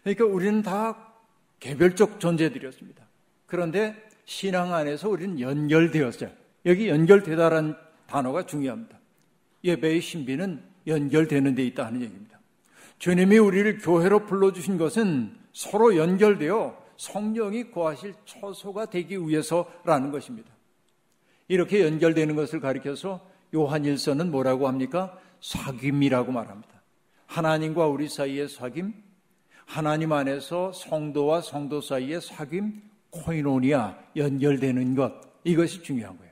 [0.03, 1.13] 그러니까 우리는 다
[1.59, 3.03] 개별적 존재들이었습니다.
[3.45, 3.95] 그런데
[4.25, 6.29] 신앙 안에서 우리는 연결되었어요.
[6.65, 7.75] 여기 연결되다라는
[8.07, 8.99] 단어가 중요합니다.
[9.63, 12.39] 예배의 신비는 연결되는 데 있다 하는 얘기입니다.
[12.97, 20.51] 주님이 우리를 교회로 불러주신 것은 서로 연결되어 성령이 거하실 초소가 되기 위해서라는 것입니다.
[21.47, 25.17] 이렇게 연결되는 것을 가리켜서 요한일서는 뭐라고 합니까?
[25.41, 26.69] 사귐이라고 말합니다.
[27.25, 28.93] 하나님과 우리 사이의 사귐,
[29.65, 36.28] 하나님 안에서 성도와 성도 사이의 사귐, 코이노니아 연결되는 것 이것이 중요한 거예요.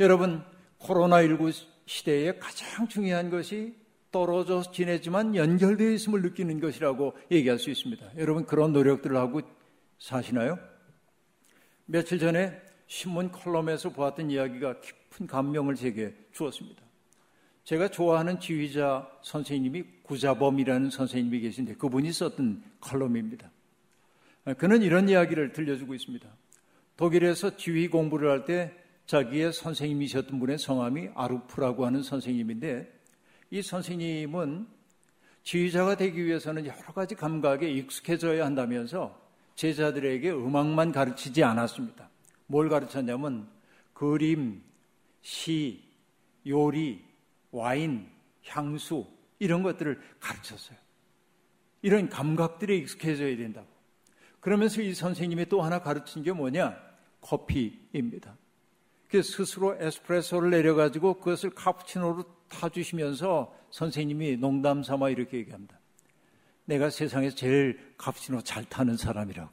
[0.00, 0.42] 여러분
[0.78, 1.52] 코로나19
[1.84, 3.74] 시대에 가장 중요한 것이
[4.10, 8.16] 떨어져 지내지만 연결되어 있음을 느끼는 것이라고 얘기할 수 있습니다.
[8.16, 9.42] 여러분 그런 노력들을 하고
[9.98, 10.58] 사시나요?
[11.84, 16.82] 며칠 전에 신문 컬럼에서 보았던 이야기가 깊은 감명을 제게 주었습니다.
[17.64, 23.50] 제가 좋아하는 지휘자 선생님이 구자범이라는 선생님이 계신데 그분이 썼던 컬럼입니다.
[24.56, 26.26] 그는 이런 이야기를 들려주고 있습니다.
[26.96, 32.88] 독일에서 지휘 공부를 할 때 자기의 선생님이셨던 분의 성함이 아루프라고 하는 선생님인데
[33.50, 34.68] 이 선생님은
[35.42, 39.20] 지휘자가 되기 위해서는 여러 가지 감각에 익숙해져야 한다면서
[39.56, 42.08] 제자들에게 음악만 가르치지 않았습니다.
[42.46, 43.50] 뭘 가르쳤냐면
[43.94, 44.62] 그림,
[45.22, 45.82] 시,
[46.46, 47.02] 요리,
[47.50, 48.08] 와인,
[48.46, 49.08] 향수
[49.40, 50.78] 이런 것들을 가르쳤어요.
[51.82, 53.66] 이런 감각들에 익숙해져야 된다고.
[54.38, 56.80] 그러면서 이 선생님이 또 하나 가르친 게 뭐냐?
[57.22, 58.36] 커피입니다.
[59.10, 65.78] 그 스스로 에스프레소를 내려가지고 그것을 카푸치노로 타주시면서 선생님이 농담 삼아 이렇게 얘기합니다.
[66.64, 69.50] 내가 세상에서 제일 카푸치노 잘 타는 사람이라고.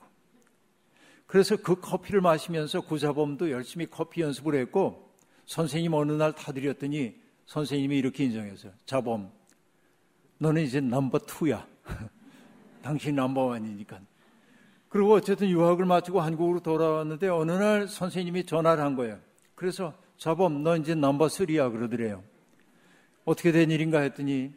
[1.26, 5.12] 그래서 그 커피를 마시면서 구자범도 열심히 커피 연습을 했고
[5.46, 7.16] 선생님 어느 날 타드렸더니
[7.48, 8.74] 선생님이 이렇게 인정했어요.
[8.86, 9.32] 자범,
[10.38, 11.66] 너는 이제 number two야.
[12.84, 14.00] 당신 number one이니까.
[14.90, 19.20] 그리고 어쨌든 유학을 마치고 한국으로 돌아왔는데 어느 날 선생님이 전화를 한 거예요.
[19.58, 22.24] 그래서 자범, 너 이제 number three야 그러더래요.
[23.26, 24.54] 어떻게 된 일인가 했더니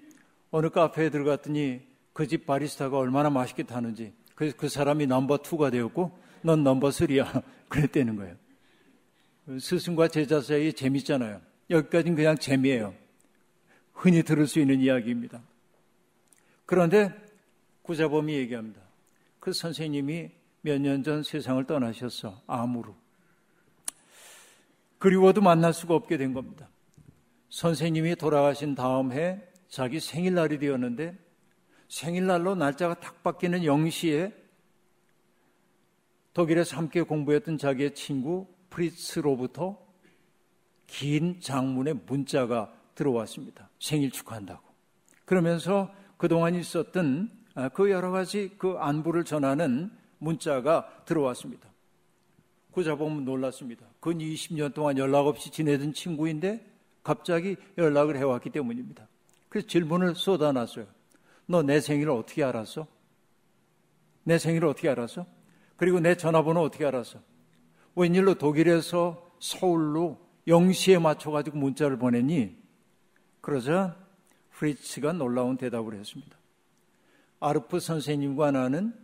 [0.50, 1.80] 어느 카페에 들어갔더니
[2.12, 7.42] 그 집 바리스타가 얼마나 맛있게 타는지 그래서 그 사람이 number two가 되었고 넌 number three야
[7.68, 8.36] 그랬다는 거예요.
[9.58, 11.40] 스승과 제자 사이에 재밌잖아요.
[11.70, 12.94] 여기까지는 그냥 재미예요.
[13.94, 15.40] 흔히 들을 수 있는 이야기입니다.
[16.66, 17.14] 그런데
[17.82, 18.82] 구자범이 얘기합니다.
[19.40, 22.42] 그 선생님이 몇 년 전 세상을 떠나셨어.
[22.46, 22.94] 암으로.
[25.00, 26.68] 그리워도 만날 수가 없게 된 겁니다.
[27.48, 31.18] 선생님이 돌아가신 다음 해 자기 생일날이 되었는데
[31.88, 34.32] 생일날로 날짜가 탁 바뀌는 0시에
[36.34, 39.78] 독일에서 함께 공부했던 자기의 친구 프리츠로부터
[40.86, 43.70] 긴 장문의 문자가 들어왔습니다.
[43.78, 44.62] 생일 축하한다고.
[45.24, 51.69] 그러면서 그동안 있었던 아, 그 여러 가지 그 안부를 전하는 문자가 들어왔습니다.
[52.72, 53.86] 그 자 보면 놀랐습니다.
[54.00, 56.64] 근 20년 동안 연락 없이 지내던 친구인데
[57.02, 59.08] 갑자기 연락을 해왔기 때문입니다.
[59.48, 60.86] 그래서 질문을 쏟아놨어요.
[61.46, 62.86] 너 내 생일을 어떻게 알았어?
[64.22, 65.26] 내 생일을 어떻게 알았어?
[65.76, 67.18] 그리고 내 전화번호 어떻게 알았어?
[67.96, 72.56] 웬일로 독일에서 서울로 0시에 맞춰가지고 문자를 보냈니?
[73.40, 73.96] 그러자
[74.52, 76.38] 프리츠가 놀라운 대답을 했습니다.
[77.40, 78.94] 아르프 선생님과 나는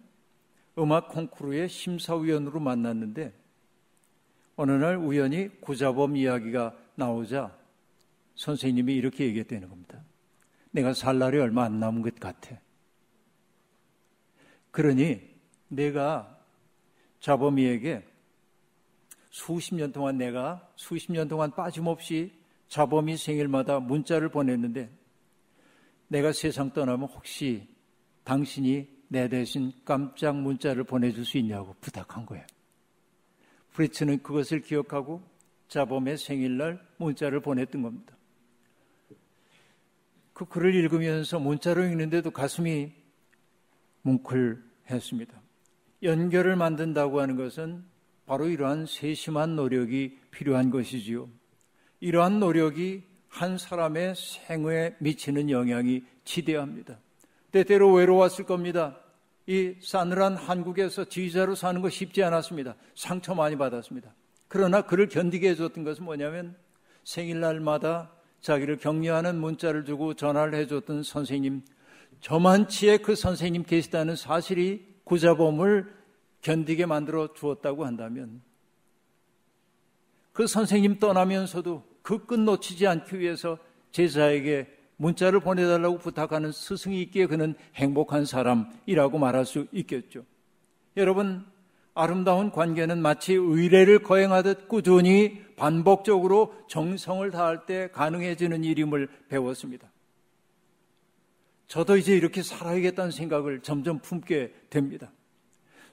[0.79, 3.33] 음악 콩쿠르의 심사위원으로 만났는데
[4.57, 7.57] 어느 날 우연히 구자범 이야기가 나오자
[8.35, 10.03] 선생님이 이렇게 얘기했다는 겁니다.
[10.71, 12.59] 내가 살 날이 얼마 안 남은 것 같아.
[14.71, 15.21] 그러니
[15.69, 16.39] 내가
[17.21, 18.05] 자범이에게
[19.31, 22.33] 수십 년 동안 내가 수십 년 동안 빠짐없이
[22.69, 24.91] 자범이 생일마다 문자를 보냈는데
[26.09, 27.69] 내가 세상 떠나면 혹시
[28.25, 32.45] 당신이 내 대신 깜짝 문자를 보내줄 수 있냐고 부탁한 거예요.
[33.77, 35.23] 프리츠는 그것을 기억하고
[35.69, 38.17] 자범의 생일날 문자를 보냈던 겁니다.
[40.33, 42.93] 그 글을 읽으면서 문자로 읽는데도 가슴이
[44.03, 45.43] 뭉클했습니다.
[46.03, 47.85] 연결을 만든다고 하는 것은
[48.25, 51.29] 바로 이러한 세심한 노력이 필요한 것이지요.
[52.01, 56.99] 이러한 노력이 한 사람의 생애에 미치는 영향이 지대합니다.
[57.51, 58.99] 때때로 외로웠을 겁니다.
[59.47, 62.75] 이 싸늘한 한국에서 지휘자로 사는 거 쉽지 않았습니다.
[62.95, 64.13] 상처 많이 받았습니다.
[64.49, 66.57] 그러나 그를 견디게 해줬던 것은 뭐냐면
[67.05, 71.63] 생일날마다 자기를 격려하는 문자를 주고 전화를 해줬던 선생님,
[72.21, 75.95] 저만치에 그 선생님 계시다는 사실이 구자범을
[76.43, 78.43] 견디게 만들어 주었다고 한다면
[80.33, 83.59] 그 선생님 떠나면서도 그 끝 놓치지 않기 위해서
[83.91, 90.25] 제자에게 문자를 보내달라고 부탁하는 스승이 있기에 그는 행복한 사람이라고 말할 수 있겠죠.
[90.97, 91.45] 여러분,
[91.95, 99.91] 아름다운 관계는 마치 의례를 거행하듯 꾸준히 반복적으로 정성을 다할 때 가능해지는 일임을 배웠습니다.
[101.67, 105.11] 저도 이제 이렇게 살아야겠다는 생각을 점점 품게 됩니다.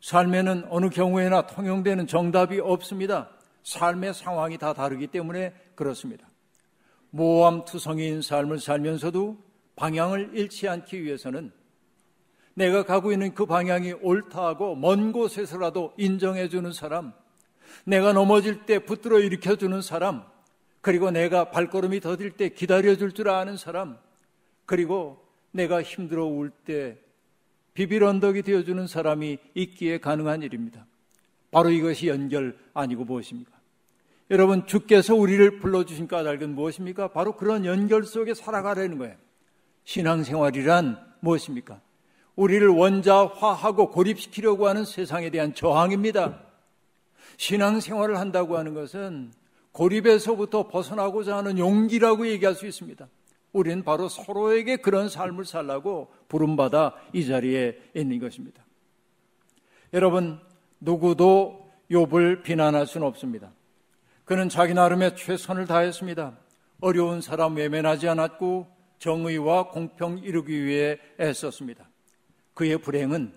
[0.02, 3.30] 삶에는 어느 경우에나 통용되는 정답이 없습니다.
[3.63, 6.28] 삶의 상황이 다 다르기 때문에 그렇습니다.
[7.13, 9.38] 모함투성이인 삶을 살면서도
[9.76, 11.52] 방향을 잃지 않기 위해서는
[12.56, 17.13] 내가 가고 있는 그 방향이 옳다고 먼 곳에서라도 인정해주는 사람,
[17.86, 20.23] 내가 넘어질 때 붙들어 일으켜주는 사람,
[20.82, 23.97] 그리고 내가 발걸음이 더딜 때 기다려줄 줄 아는 사람,
[24.65, 26.97] 그리고 내가 힘들어 울 때
[27.73, 30.86] 비빌 언덕이 되어주는 사람이 있기에 가능한 일입니다.
[31.52, 33.52] 바로 이것이 연결 아니고 무엇입니까?
[34.30, 37.10] 여러분, 주께서 우리를 불러주신 까닭은 무엇입니까?
[37.10, 39.16] 바로 그런 연결 속에 살아가려는 거예요.
[39.84, 41.82] 신앙생활이란 무엇입니까?
[42.36, 46.42] 우리를 원자화하고 고립시키려고 하는 세상에 대한 저항입니다.
[47.38, 49.32] 신앙생활을 한다고 하는 것은
[49.72, 53.08] 고립에서부터 벗어나고자 하는 용기라고 얘기할 수 있습니다.
[53.52, 58.64] 우리는 바로 서로에게 그런 삶을 살라고 부름받아 이 자리에 있는 것입니다.
[59.94, 60.40] 여러분,
[60.80, 63.52] 누구도 욥을 비난할 수는 없습니다.
[64.26, 66.38] 그는 자기 나름의 최선을 다했습니다.
[66.80, 68.68] 어려운 사람 외면하지 않았고
[69.00, 71.90] 정의와 공평 이루기 위해 애썼습니다.
[72.54, 73.34] 그의 불행은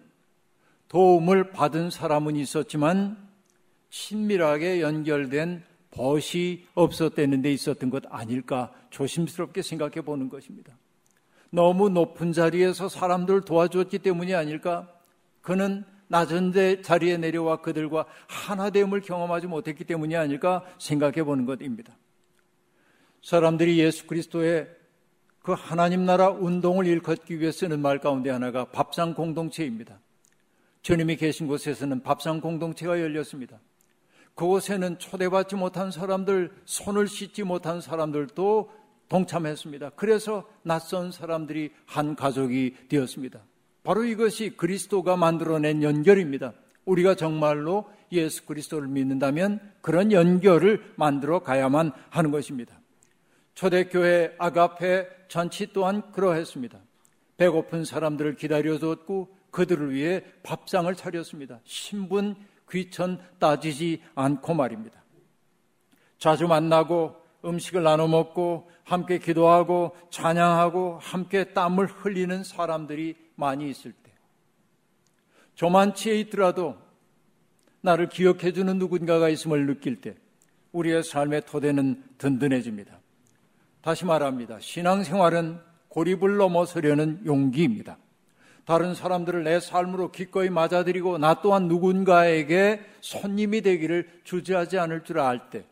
[0.88, 3.16] 도움을 받은 사람은 있었지만
[3.90, 10.77] 친밀하게 연결된 벗이 없었다는 데 있었던 것 아닐까 조심스럽게 생각해 보는 것입니다.
[11.51, 14.88] 너무 높은 자리에서 사람들 도와주었기 때문이 아닐까?
[15.40, 21.97] 그는 낮은 데 자리에 내려와 그들과 하나됨을 경험하지 못했기 때문이 아닐까 생각해 보는 것입니다.
[23.23, 24.69] 사람들이 예수 그리스도의
[25.42, 30.01] 그 하나님 나라 운동을 일컫기 위해 쓰는 말 가운데 하나가 밥상 공동체입니다.
[30.83, 33.59] 주님이 계신 곳에서는 밥상 공동체가 열렸습니다.
[34.35, 38.71] 그곳에는 초대받지 못한 사람들, 손을 씻지 못한 사람들도
[39.09, 39.90] 동참했습니다.
[39.90, 43.40] 그래서 낯선 사람들이 한 가족이 되었습니다.
[43.87, 46.55] 바로 이것이 그리스도가 만들어낸 연결입니다.
[46.87, 52.81] 우리가 정말로 예수 그리스도를 믿는다면 그런 연결을 만들어 가야만 하는 것입니다.
[53.55, 56.81] 초대교회 아가페 잔치 또한 그러했습니다.
[57.37, 61.61] 배고픈 사람들을 기다려줬고 그들을 위해 밥상을 차렸습니다.
[61.62, 62.35] 신분,
[62.68, 65.01] 귀천 따지지 않고 말입니다.
[66.18, 74.11] 자주 만나고 음식을 나눠 먹고 함께 기도하고 찬양하고 함께 땀을 흘리는 사람들이 많이 있을 때,
[75.55, 76.77] 저만치에 있더라도
[77.81, 80.16] 나를 기억해주는 누군가가 있음을 느낄 때,
[80.72, 83.01] 우리의 삶의 토대는 든든해집니다.
[83.81, 84.59] 다시 말합니다.
[84.61, 87.96] 신앙생활은 고립을 넘어서려는 용기입니다.
[88.64, 95.51] 다른 사람들을 내 삶으로 기꺼이 맞아들이고 나 또한 누군가에게 손님이 되기를 주저하지 않을 줄 알
[95.51, 95.64] 때,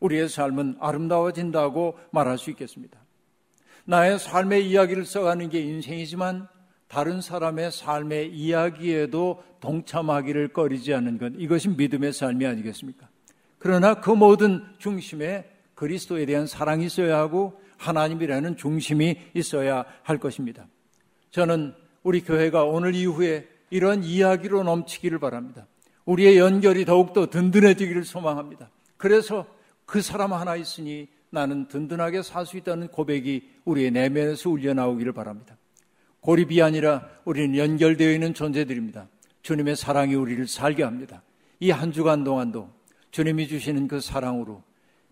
[0.00, 2.98] 우리의 삶은 아름다워진다고 말할 수 있겠습니다.
[3.84, 6.48] 나의 삶의 이야기를 써가는 게 인생이지만
[6.88, 13.08] 다른 사람의 삶의 이야기에도 동참하기를 꺼리지 않는 것 이것이 믿음의 삶이 아니겠습니까?
[13.58, 20.66] 그러나 그 모든 중심에 그리스도에 대한 사랑이 있어야 하고 하나님이라는 중심이 있어야 할 것입니다.
[21.30, 25.66] 저는 우리 교회가 오늘 이후에 이런 이야기로 넘치기를 바랍니다.
[26.06, 28.70] 우리의 연결이 더욱더 든든해지기를 소망합니다.
[28.96, 29.46] 그래서
[29.84, 35.57] 그 사람 하나 있으니 나는 든든하게 살 수 있다는 고백이 우리의 내면에서 울려 나오기를 바랍니다.
[36.28, 39.08] 고립이 아니라 우리는 연결되어 있는 존재들입니다.
[39.40, 41.22] 주님의 사랑이 우리를 살게 합니다.
[41.58, 42.68] 이 한 주간 동안도
[43.12, 44.62] 주님이 주시는 그 사랑으로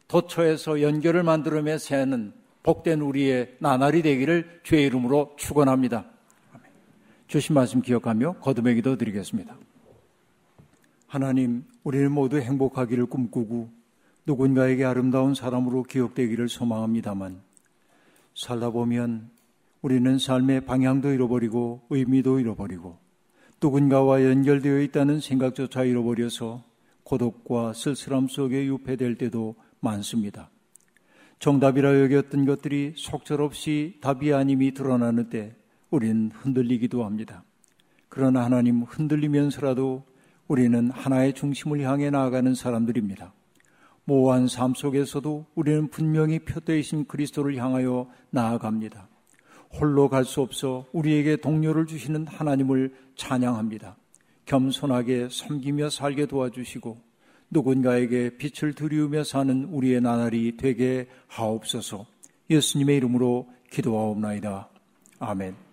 [0.09, 6.05] 도처에서 연결을 만들어내 새는 복된 우리의 나날이 되기를 주의 이름으로 축원합니다.
[7.29, 9.57] 주신 말씀 기억하며 거듭의 기도 드리겠습니다.
[11.07, 13.71] 하나님, 우리는 모두 행복하기를 꿈꾸고
[14.27, 17.41] 누군가에게 아름다운 사람으로 기억되기를 소망합니다만
[18.35, 19.31] 살다 보면
[19.87, 22.99] 우리는 삶의 방향도 잃어버리고 의미도 잃어버리고
[23.63, 26.65] 누군가와 연결되어 있다는 생각조차 잃어버려서
[27.05, 30.51] 고독과 쓸쓸함 속에 유폐될 때도 많습니다.
[31.39, 35.55] 정답이라 여겼던 것들이 속절없이 답이 아님이 드러나는 때
[35.91, 37.45] 우리는 흔들리기도 합니다.
[38.09, 40.03] 그러나 하나님 흔들리면서라도
[40.49, 43.33] 우리는 하나의 중심을 향해 나아가는 사람들입니다.
[44.03, 49.11] 모호한 삶 속에서도 우리는 분명히 표대이신 그리스도를 향하여 나아갑니다.
[49.75, 53.97] 홀로 갈 수 없어 우리에게 동료를 주시는 하나님을 찬양합니다.
[54.47, 56.97] 겸손하게 섬기며 살게 도와주시고
[57.51, 62.07] 누군가에게 빛을 드리우며 사는 우리의 나날이 되게 하옵소서
[62.51, 64.69] 예수님의 이름으로 기도하옵나이다.
[65.19, 65.66] 아멘.